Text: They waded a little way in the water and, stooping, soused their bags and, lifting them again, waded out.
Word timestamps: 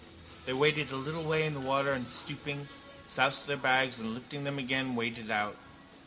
They 0.47 0.53
waded 0.53 0.89
a 0.91 0.95
little 0.95 1.23
way 1.23 1.45
in 1.45 1.53
the 1.53 1.59
water 1.59 1.93
and, 1.93 2.11
stooping, 2.11 2.67
soused 3.05 3.45
their 3.45 3.55
bags 3.55 3.99
and, 3.99 4.15
lifting 4.15 4.45
them 4.45 4.57
again, 4.57 4.95
waded 4.95 5.29
out. 5.29 5.55